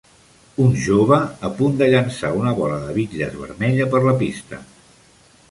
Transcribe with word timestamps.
Un 0.61 0.71
jove 0.85 1.19
a 1.49 1.51
punt 1.59 1.75
de 1.81 1.89
llançar 1.91 2.33
una 2.39 2.55
bola 2.61 2.81
de 2.87 2.97
bitlles 2.97 3.37
vermella 3.43 3.89
per 3.95 4.03
la 4.09 4.17
pista. 4.25 4.63